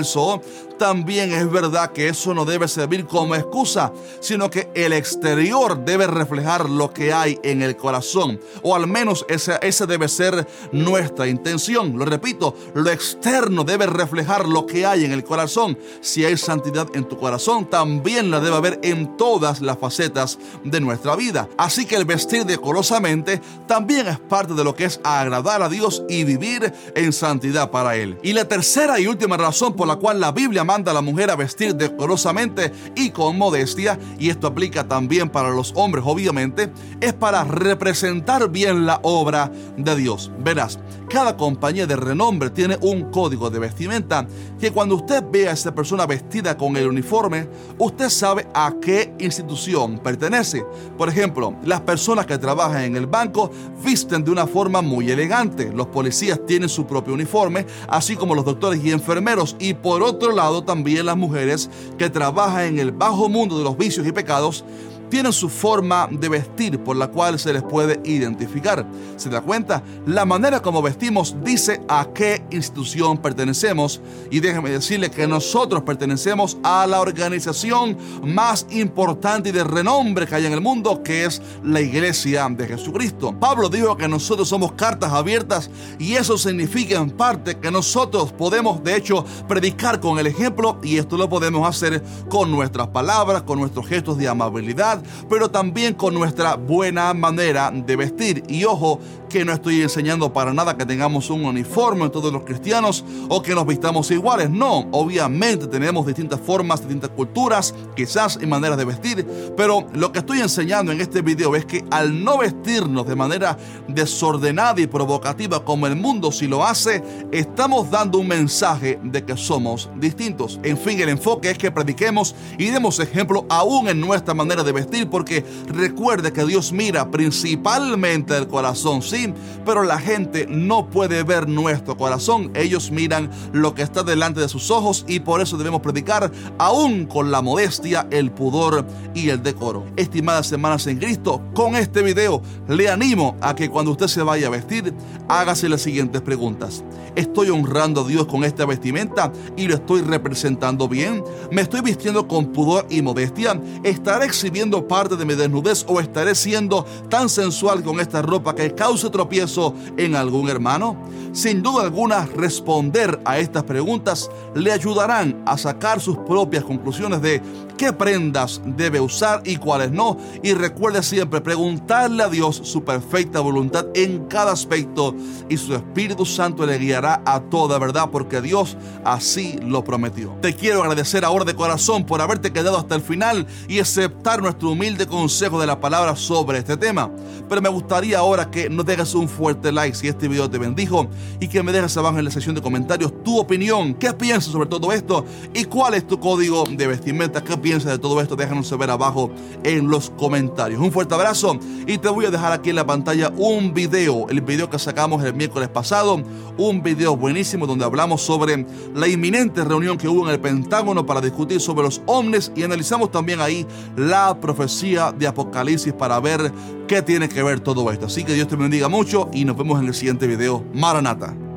también 0.81 1.31
es 1.31 1.47
verdad 1.51 1.91
que 1.91 2.07
eso 2.07 2.33
no 2.33 2.43
debe 2.43 2.67
servir 2.67 3.05
como 3.05 3.35
excusa, 3.35 3.93
sino 4.19 4.49
que 4.49 4.71
el 4.73 4.93
exterior 4.93 5.85
debe 5.85 6.07
reflejar 6.07 6.67
lo 6.67 6.91
que 6.91 7.13
hay 7.13 7.37
en 7.43 7.61
el 7.61 7.77
corazón, 7.77 8.39
o 8.63 8.75
al 8.75 8.87
menos 8.87 9.23
esa, 9.29 9.57
esa 9.57 9.85
debe 9.85 10.07
ser 10.07 10.47
nuestra 10.71 11.27
intención. 11.27 11.99
Lo 11.99 12.05
repito, 12.05 12.55
lo 12.73 12.89
externo 12.89 13.63
debe 13.63 13.85
reflejar 13.85 14.47
lo 14.47 14.65
que 14.65 14.87
hay 14.87 15.05
en 15.05 15.11
el 15.11 15.23
corazón. 15.23 15.77
Si 16.01 16.25
hay 16.25 16.35
santidad 16.35 16.87
en 16.95 17.07
tu 17.07 17.15
corazón, 17.15 17.69
también 17.69 18.31
la 18.31 18.39
debe 18.39 18.55
haber 18.55 18.79
en 18.81 19.17
todas 19.17 19.61
las 19.61 19.77
facetas 19.77 20.39
de 20.63 20.81
nuestra 20.81 21.15
vida. 21.15 21.47
Así 21.57 21.85
que 21.85 21.95
el 21.95 22.05
vestir 22.05 22.43
decorosamente 22.43 23.39
también 23.67 24.07
es 24.07 24.17
parte 24.17 24.55
de 24.55 24.63
lo 24.63 24.73
que 24.73 24.85
es 24.85 24.99
agradar 25.03 25.61
a 25.61 25.69
Dios 25.69 26.01
y 26.09 26.23
vivir 26.23 26.73
en 26.95 27.13
santidad 27.13 27.69
para 27.69 27.95
Él. 27.97 28.17
Y 28.23 28.33
la 28.33 28.47
tercera 28.47 28.99
y 28.99 29.05
última 29.05 29.37
razón 29.37 29.75
por 29.81 29.87
la 29.87 29.95
cual 29.95 30.19
la 30.19 30.31
Biblia 30.31 30.63
manda 30.63 30.91
a 30.91 30.93
la 30.93 31.01
mujer 31.01 31.31
a 31.31 31.35
vestir 31.35 31.73
decorosamente 31.73 32.71
y 32.95 33.09
con 33.09 33.35
modestia, 33.35 33.97
y 34.19 34.29
esto 34.29 34.45
aplica 34.45 34.87
también 34.87 35.27
para 35.27 35.49
los 35.49 35.73
hombres 35.75 36.03
obviamente, 36.05 36.71
es 36.99 37.13
para 37.13 37.43
representar 37.43 38.51
bien 38.51 38.85
la 38.85 38.99
obra 39.01 39.51
de 39.77 39.95
Dios. 39.95 40.29
Verás, 40.37 40.77
cada 41.09 41.35
compañía 41.35 41.85
de 41.85 41.97
renombre 41.97 42.51
tiene 42.51 42.77
un 42.79 43.11
código 43.11 43.49
de 43.49 43.59
vestimenta 43.59 44.25
que 44.61 44.71
cuando 44.71 44.95
usted 44.95 45.21
ve 45.29 45.49
a 45.49 45.51
esa 45.51 45.75
persona 45.75 46.05
vestida 46.05 46.55
con 46.55 46.77
el 46.77 46.87
uniforme, 46.87 47.49
usted 47.77 48.09
sabe 48.09 48.47
a 48.53 48.73
qué 48.81 49.13
institución 49.19 49.99
pertenece. 49.99 50.63
Por 50.97 51.09
ejemplo, 51.09 51.55
las 51.65 51.81
personas 51.81 52.27
que 52.27 52.37
trabajan 52.37 52.83
en 52.83 52.95
el 52.95 53.07
banco 53.07 53.51
visten 53.83 54.23
de 54.23 54.31
una 54.31 54.47
forma 54.47 54.81
muy 54.81 55.11
elegante. 55.11 55.69
Los 55.73 55.87
policías 55.87 56.39
tienen 56.45 56.69
su 56.69 56.85
propio 56.85 57.13
uniforme, 57.13 57.65
así 57.89 58.15
como 58.15 58.33
los 58.33 58.45
doctores 58.45 58.81
y 58.81 58.91
enfermeros. 58.91 59.57
Por 59.73 60.03
otro 60.03 60.31
lado, 60.31 60.63
también 60.63 61.05
las 61.05 61.17
mujeres 61.17 61.69
que 61.97 62.09
trabajan 62.09 62.65
en 62.65 62.79
el 62.79 62.91
bajo 62.91 63.29
mundo 63.29 63.57
de 63.57 63.63
los 63.63 63.77
vicios 63.77 64.05
y 64.07 64.11
pecados 64.11 64.63
tienen 65.11 65.33
su 65.33 65.49
forma 65.49 66.07
de 66.09 66.29
vestir 66.29 66.79
por 66.79 66.95
la 66.95 67.09
cual 67.09 67.37
se 67.37 67.53
les 67.53 67.61
puede 67.61 67.99
identificar. 68.05 68.87
¿Se 69.17 69.29
da 69.29 69.41
cuenta? 69.41 69.83
La 70.07 70.25
manera 70.25 70.61
como 70.61 70.81
vestimos 70.81 71.35
dice 71.43 71.81
a 71.87 72.07
qué 72.15 72.43
institución 72.49 73.17
pertenecemos 73.19 74.01
y 74.31 74.39
déjeme 74.39 74.71
decirle 74.71 75.11
que 75.11 75.27
nosotros 75.27 75.83
pertenecemos 75.83 76.57
a 76.63 76.87
la 76.87 77.01
organización 77.01 77.97
más 78.23 78.65
importante 78.71 79.49
y 79.49 79.51
de 79.51 79.65
renombre 79.65 80.25
que 80.25 80.35
hay 80.35 80.45
en 80.45 80.53
el 80.53 80.61
mundo, 80.61 81.03
que 81.03 81.25
es 81.25 81.41
la 81.63 81.81
iglesia 81.81 82.47
de 82.49 82.65
Jesucristo. 82.65 83.35
Pablo 83.37 83.67
dijo 83.67 83.97
que 83.97 84.07
nosotros 84.07 84.47
somos 84.47 84.71
cartas 84.71 85.11
abiertas 85.11 85.69
y 85.99 86.13
eso 86.13 86.37
significa 86.37 86.95
en 86.95 87.11
parte 87.11 87.59
que 87.59 87.69
nosotros 87.69 88.31
podemos 88.31 88.81
de 88.81 88.95
hecho 88.95 89.25
predicar 89.47 89.99
con 89.99 90.19
el 90.19 90.27
ejemplo 90.27 90.79
y 90.81 90.97
esto 90.97 91.17
lo 91.17 91.27
podemos 91.27 91.67
hacer 91.67 92.01
con 92.29 92.49
nuestras 92.49 92.87
palabras, 92.87 93.41
con 93.41 93.59
nuestros 93.59 93.85
gestos 93.87 94.17
de 94.17 94.29
amabilidad, 94.29 95.00
pero 95.29 95.49
también 95.49 95.93
con 95.93 96.13
nuestra 96.13 96.55
buena 96.55 97.13
manera 97.13 97.71
de 97.71 97.95
vestir. 97.95 98.43
Y 98.47 98.65
ojo, 98.65 98.99
que 99.31 99.45
no 99.45 99.53
estoy 99.53 99.81
enseñando 99.81 100.33
para 100.33 100.53
nada 100.53 100.75
que 100.75 100.85
tengamos 100.85 101.29
un 101.29 101.45
uniforme 101.45 102.09
todos 102.09 102.33
los 102.33 102.43
cristianos 102.43 103.05
o 103.29 103.41
que 103.41 103.55
nos 103.55 103.65
vistamos 103.65 104.11
iguales. 104.11 104.49
No, 104.49 104.89
obviamente 104.91 105.67
tenemos 105.67 106.05
distintas 106.05 106.39
formas, 106.39 106.81
distintas 106.81 107.11
culturas, 107.11 107.73
quizás 107.95 108.37
y 108.41 108.45
maneras 108.45 108.77
de 108.77 108.85
vestir, 108.85 109.25
pero 109.55 109.87
lo 109.93 110.11
que 110.11 110.19
estoy 110.19 110.41
enseñando 110.41 110.91
en 110.91 110.99
este 110.99 111.21
video 111.21 111.55
es 111.55 111.65
que 111.65 111.85
al 111.91 112.23
no 112.23 112.39
vestirnos 112.39 113.07
de 113.07 113.15
manera 113.15 113.57
desordenada 113.87 114.81
y 114.81 114.87
provocativa 114.87 115.63
como 115.63 115.87
el 115.87 115.95
mundo 115.95 116.31
si 116.31 116.47
lo 116.47 116.65
hace, 116.65 117.01
estamos 117.31 117.89
dando 117.89 118.19
un 118.19 118.27
mensaje 118.27 118.99
de 119.01 119.23
que 119.23 119.37
somos 119.37 119.89
distintos. 119.95 120.59
En 120.63 120.77
fin, 120.77 120.99
el 120.99 121.09
enfoque 121.09 121.51
es 121.51 121.57
que 121.57 121.71
prediquemos 121.71 122.35
y 122.57 122.65
demos 122.65 122.99
ejemplo 122.99 123.45
aún 123.49 123.87
en 123.87 124.01
nuestra 124.01 124.33
manera 124.33 124.63
de 124.63 124.73
vestir 124.73 125.09
porque 125.09 125.45
recuerde 125.67 126.33
que 126.33 126.45
Dios 126.45 126.73
mira 126.73 127.09
principalmente 127.09 128.35
el 128.35 128.47
corazón, 128.47 129.01
sí 129.01 129.20
pero 129.65 129.83
la 129.83 129.99
gente 129.99 130.45
no 130.49 130.89
puede 130.89 131.23
ver 131.23 131.47
nuestro 131.47 131.97
corazón. 131.97 132.51
Ellos 132.55 132.91
miran 132.91 133.29
lo 133.53 133.73
que 133.73 133.81
está 133.81 134.03
delante 134.03 134.39
de 134.39 134.49
sus 134.49 134.71
ojos 134.71 135.05
y 135.07 135.19
por 135.19 135.41
eso 135.41 135.57
debemos 135.57 135.81
predicar 135.81 136.31
aún 136.57 137.05
con 137.05 137.31
la 137.31 137.41
modestia, 137.41 138.07
el 138.11 138.31
pudor 138.31 138.85
y 139.13 139.29
el 139.29 139.43
decoro. 139.43 139.85
Estimadas 139.95 140.51
hermanas 140.51 140.87
en 140.87 140.97
Cristo, 140.97 141.41
con 141.53 141.75
este 141.75 142.01
video 142.01 142.41
le 142.67 142.89
animo 142.89 143.35
a 143.41 143.55
que 143.55 143.69
cuando 143.69 143.91
usted 143.91 144.07
se 144.07 144.23
vaya 144.23 144.47
a 144.47 144.51
vestir, 144.51 144.93
hágase 145.27 145.69
las 145.69 145.81
siguientes 145.81 146.21
preguntas. 146.21 146.83
¿Estoy 147.15 147.49
honrando 147.49 148.01
a 148.01 148.07
Dios 148.07 148.25
con 148.25 148.43
esta 148.45 148.65
vestimenta 148.65 149.33
y 149.57 149.67
lo 149.67 149.75
estoy 149.75 150.01
representando 150.01 150.87
bien? 150.87 151.23
¿Me 151.51 151.61
estoy 151.61 151.81
vistiendo 151.81 152.27
con 152.27 152.47
pudor 152.47 152.87
y 152.89 153.01
modestia? 153.01 153.59
¿Estaré 153.83 154.25
exhibiendo 154.25 154.87
parte 154.87 155.17
de 155.17 155.25
mi 155.25 155.35
desnudez 155.35 155.85
o 155.87 155.99
estaré 155.99 156.35
siendo 156.35 156.85
tan 157.09 157.27
sensual 157.27 157.83
con 157.83 157.99
esta 157.99 158.21
ropa 158.21 158.55
que 158.55 158.73
cause 158.73 159.09
tropiezo 159.11 159.75
en 159.97 160.15
algún 160.15 160.49
hermano? 160.49 160.97
Sin 161.33 161.61
duda 161.61 161.83
alguna, 161.83 162.25
responder 162.35 163.19
a 163.23 163.39
estas 163.39 163.63
preguntas 163.63 164.29
le 164.55 164.71
ayudarán 164.71 165.41
a 165.45 165.57
sacar 165.57 166.01
sus 166.01 166.17
propias 166.17 166.63
conclusiones 166.63 167.21
de 167.21 167.41
qué 167.81 167.91
prendas 167.91 168.61
debe 168.63 169.01
usar 169.01 169.41
y 169.43 169.55
cuáles 169.55 169.89
no. 169.89 170.15
Y 170.43 170.53
recuerde 170.53 171.01
siempre 171.01 171.41
preguntarle 171.41 172.21
a 172.21 172.29
Dios 172.29 172.61
su 172.63 172.83
perfecta 172.83 173.39
voluntad 173.39 173.87
en 173.95 174.27
cada 174.27 174.51
aspecto 174.51 175.15
y 175.49 175.57
su 175.57 175.73
Espíritu 175.73 176.23
Santo 176.23 176.63
le 176.67 176.77
guiará 176.77 177.23
a 177.25 177.39
toda 177.39 177.79
verdad 177.79 178.09
porque 178.11 178.39
Dios 178.39 178.77
así 179.03 179.57
lo 179.65 179.83
prometió. 179.83 180.37
Te 180.43 180.55
quiero 180.55 180.83
agradecer 180.83 181.25
ahora 181.25 181.43
de 181.43 181.55
corazón 181.55 182.05
por 182.05 182.21
haberte 182.21 182.53
quedado 182.53 182.77
hasta 182.77 182.93
el 182.93 183.01
final 183.01 183.47
y 183.67 183.79
aceptar 183.79 184.43
nuestro 184.43 184.69
humilde 184.69 185.07
consejo 185.07 185.59
de 185.59 185.65
la 185.65 185.79
palabra 185.79 186.15
sobre 186.15 186.59
este 186.59 186.77
tema. 186.77 187.09
Pero 187.49 187.63
me 187.63 187.69
gustaría 187.69 188.19
ahora 188.19 188.51
que 188.51 188.69
nos 188.69 188.85
dejes 188.85 189.15
un 189.15 189.27
fuerte 189.27 189.71
like 189.71 189.97
si 189.97 190.07
este 190.07 190.27
video 190.27 190.47
te 190.47 190.59
bendijo 190.59 191.07
y 191.39 191.47
que 191.47 191.63
me 191.63 191.71
dejes 191.71 191.97
abajo 191.97 192.19
en 192.19 192.25
la 192.25 192.31
sección 192.31 192.53
de 192.53 192.61
comentarios 192.61 193.23
tu 193.23 193.39
opinión. 193.39 193.95
¿Qué 193.95 194.13
piensas 194.13 194.51
sobre 194.51 194.69
todo 194.69 194.91
esto? 194.91 195.25
¿Y 195.55 195.63
cuál 195.63 195.95
es 195.95 196.05
tu 196.05 196.19
código 196.19 196.65
de 196.69 196.85
vestimenta? 196.85 197.43
¿Qué 197.43 197.57
piensas 197.71 197.93
de 197.93 197.99
todo 197.99 198.19
esto? 198.19 198.35
Déjanos 198.35 198.67
saber 198.67 198.89
abajo 198.89 199.31
en 199.63 199.87
los 199.87 200.09
comentarios. 200.09 200.81
Un 200.81 200.91
fuerte 200.91 201.13
abrazo 201.13 201.57
y 201.87 201.97
te 201.99 202.09
voy 202.09 202.25
a 202.25 202.29
dejar 202.29 202.51
aquí 202.51 202.71
en 202.71 202.75
la 202.75 202.85
pantalla 202.85 203.31
un 203.37 203.73
video, 203.73 204.27
el 204.27 204.41
video 204.41 204.69
que 204.69 204.77
sacamos 204.77 205.23
el 205.23 205.33
miércoles 205.33 205.69
pasado, 205.69 206.21
un 206.57 206.83
video 206.83 207.15
buenísimo 207.15 207.65
donde 207.65 207.85
hablamos 207.85 208.23
sobre 208.23 208.65
la 208.93 209.07
inminente 209.07 209.63
reunión 209.63 209.97
que 209.97 210.09
hubo 210.09 210.27
en 210.27 210.33
el 210.33 210.41
Pentágono 210.41 211.05
para 211.05 211.21
discutir 211.21 211.61
sobre 211.61 211.83
los 211.83 212.01
ovnis 212.07 212.51
y 212.57 212.63
analizamos 212.63 213.09
también 213.09 213.39
ahí 213.39 213.65
la 213.95 214.37
profecía 214.37 215.13
de 215.13 215.27
Apocalipsis 215.27 215.93
para 215.93 216.19
ver 216.19 216.51
qué 216.89 217.01
tiene 217.01 217.29
que 217.29 217.41
ver 217.41 217.61
todo 217.61 217.89
esto. 217.89 218.07
Así 218.07 218.25
que 218.25 218.33
Dios 218.33 218.49
te 218.49 218.57
bendiga 218.57 218.89
mucho 218.89 219.29
y 219.31 219.45
nos 219.45 219.55
vemos 219.55 219.79
en 219.79 219.87
el 219.87 219.93
siguiente 219.93 220.27
video. 220.27 220.65
Maranata. 220.73 221.50